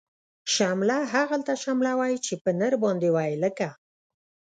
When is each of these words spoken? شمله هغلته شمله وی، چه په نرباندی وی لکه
شمله 0.53 0.97
هغلته 1.13 1.53
شمله 1.63 1.91
وی، 1.99 2.13
چه 2.25 2.33
په 2.43 2.51
نرباندی 2.59 3.09
وی 3.15 3.31
لکه 3.43 3.69